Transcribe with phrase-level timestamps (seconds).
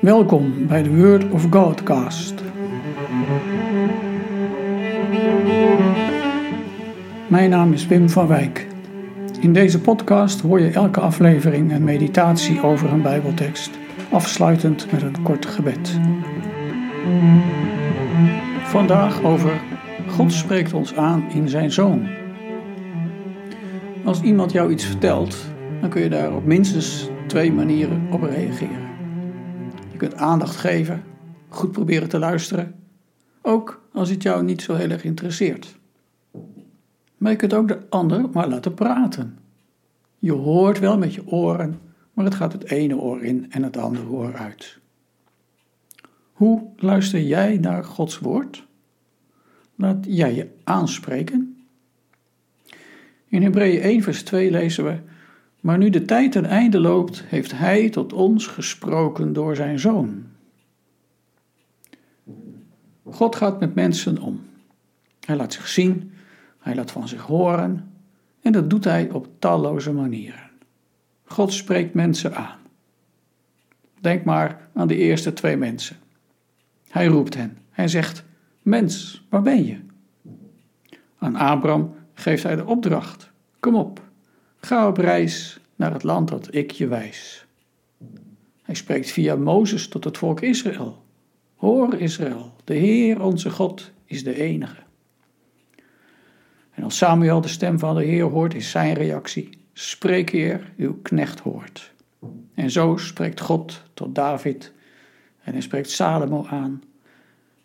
[0.00, 2.34] Welkom bij de Word of Godcast.
[7.28, 8.66] Mijn naam is Wim van Wijk.
[9.40, 13.70] In deze podcast hoor je elke aflevering een meditatie over een Bijbeltekst,
[14.10, 15.98] afsluitend met een kort gebed.
[18.62, 19.60] Vandaag over
[20.08, 22.08] God spreekt ons aan in zijn zoon.
[24.04, 25.36] Als iemand jou iets vertelt,
[25.80, 28.97] dan kun je daar op minstens twee manieren op reageren.
[29.98, 31.02] Kunt aandacht geven,
[31.48, 32.74] goed proberen te luisteren,
[33.42, 35.78] ook als het jou niet zo heel erg interesseert.
[37.16, 39.38] Maar je kunt ook de ander maar laten praten.
[40.18, 41.80] Je hoort wel met je oren,
[42.12, 44.78] maar het gaat het ene oor in en het andere oor uit.
[46.32, 48.66] Hoe luister jij naar Gods woord?
[49.74, 51.64] Laat jij je aanspreken?
[53.28, 54.98] In Hebreeën 1 vers 2 lezen we
[55.60, 60.26] maar nu de tijd ten einde loopt, heeft Hij tot ons gesproken door Zijn Zoon.
[63.04, 64.40] God gaat met mensen om.
[65.20, 66.12] Hij laat zich zien,
[66.58, 67.92] hij laat van zich horen
[68.42, 70.50] en dat doet hij op talloze manieren.
[71.24, 72.58] God spreekt mensen aan.
[74.00, 75.96] Denk maar aan de eerste twee mensen.
[76.88, 77.58] Hij roept hen.
[77.70, 78.24] Hij zegt:
[78.62, 79.78] Mens, waar ben je?
[81.18, 84.07] Aan Abraham geeft hij de opdracht: Kom op,
[84.60, 87.46] Ga op reis naar het land dat ik je wijs.
[88.62, 91.02] Hij spreekt via Mozes tot het volk Israël.
[91.56, 94.82] Hoor Israël, de Heer onze God is de enige.
[96.70, 100.98] En als Samuel de stem van de Heer hoort, is zijn reactie: Spreek Heer, uw
[101.02, 101.92] knecht hoort.
[102.54, 104.72] En zo spreekt God tot David
[105.42, 106.82] en hij spreekt Salomo aan.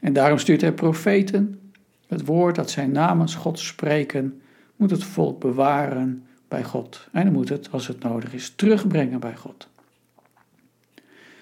[0.00, 1.60] En daarom stuurt hij profeten.
[2.06, 4.42] Het woord dat zij namens God spreken,
[4.76, 7.08] moet het volk bewaren bij God.
[7.12, 9.68] En dan moet het, als het nodig is, terugbrengen bij God.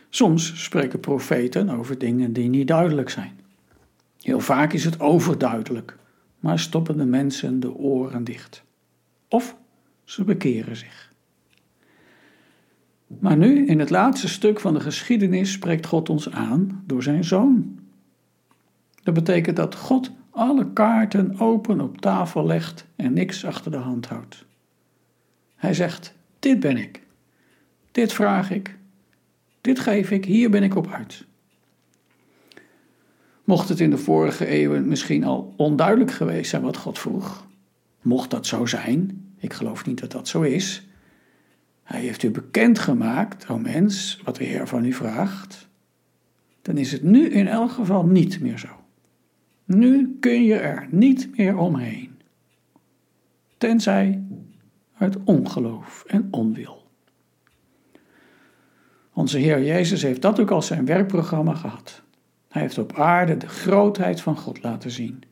[0.08, 3.40] Soms spreken profeten over dingen die niet duidelijk zijn.
[4.20, 5.96] Heel vaak is het overduidelijk,
[6.40, 8.62] maar stoppen de mensen de oren dicht.
[9.28, 9.56] Of
[10.04, 11.12] ze bekeren zich.
[13.06, 17.24] Maar nu, in het laatste stuk van de geschiedenis, spreekt God ons aan door zijn
[17.24, 17.78] zoon.
[19.02, 24.06] Dat betekent dat God alle kaarten open op tafel legt en niks achter de hand
[24.06, 24.48] houdt.
[25.60, 27.02] Hij zegt: Dit ben ik.
[27.92, 28.76] Dit vraag ik.
[29.60, 30.24] Dit geef ik.
[30.24, 31.24] Hier ben ik op uit.
[33.44, 37.46] Mocht het in de vorige eeuwen misschien al onduidelijk geweest zijn wat God vroeg,
[38.02, 40.86] mocht dat zo zijn, ik geloof niet dat dat zo is.
[41.82, 45.68] Hij heeft u bekendgemaakt, o mens, wat de Heer van u vraagt.
[46.62, 48.68] Dan is het nu in elk geval niet meer zo.
[49.64, 52.10] Nu kun je er niet meer omheen.
[53.58, 54.22] Tenzij
[55.00, 56.86] uit ongeloof en onwil.
[59.12, 62.02] Onze Heer Jezus heeft dat ook als zijn werkprogramma gehad.
[62.48, 65.22] Hij heeft op aarde de grootheid van God laten zien.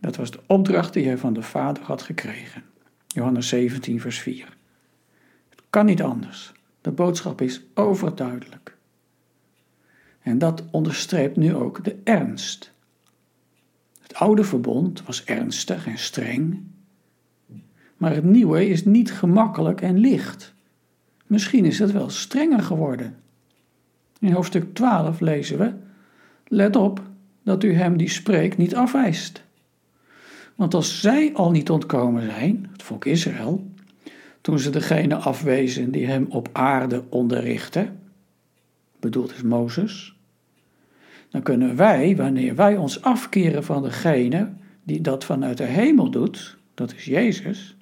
[0.00, 2.62] Dat was de opdracht die hij van de Vader had gekregen.
[3.06, 4.56] Johannes 17, vers 4.
[5.48, 6.52] Het kan niet anders.
[6.80, 8.76] De boodschap is overduidelijk.
[10.20, 12.72] En dat onderstreept nu ook de ernst.
[14.02, 16.64] Het oude verbond was ernstig en streng,
[17.96, 20.54] maar het nieuwe is niet gemakkelijk en licht.
[21.26, 23.16] Misschien is het wel strenger geworden.
[24.18, 25.72] In hoofdstuk 12 lezen we:
[26.46, 27.02] Let op
[27.42, 29.44] dat u hem die spreekt niet afwijst.
[30.54, 33.70] Want als zij al niet ontkomen zijn, het volk Israël,
[34.40, 37.88] toen ze degene afwezen die hem op aarde onderrichtte,
[39.00, 40.16] bedoeld is Mozes,
[41.30, 44.52] dan kunnen wij, wanneer wij ons afkeren van degene
[44.82, 47.76] die dat vanuit de hemel doet, dat is Jezus,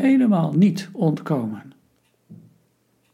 [0.00, 1.72] helemaal niet ontkomen.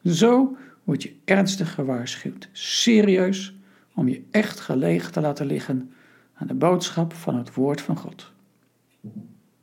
[0.05, 3.55] Zo word je ernstig gewaarschuwd, serieus,
[3.95, 5.93] om je echt gelegen te laten liggen
[6.35, 8.33] aan de boodschap van het woord van God.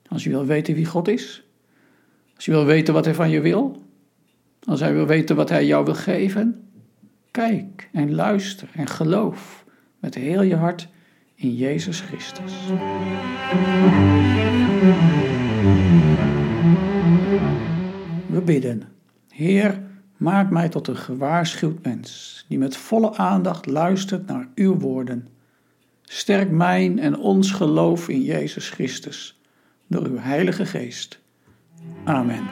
[0.07, 1.43] Als je wil weten wie God is,
[2.35, 3.81] als je wil weten wat Hij van je wil,
[4.63, 6.69] als Hij wil weten wat Hij jou wil geven,
[7.31, 9.65] kijk en luister en geloof
[9.99, 10.87] met heel je hart
[11.35, 12.53] in Jezus Christus.
[18.47, 18.83] Bidden.
[19.29, 19.81] Heer,
[20.17, 25.27] maak mij tot een gewaarschuwd mens, die met volle aandacht luistert naar uw woorden.
[26.01, 29.39] Sterk mijn en ons geloof in Jezus Christus
[29.87, 31.19] door uw Heilige Geest.
[32.03, 32.43] Amen.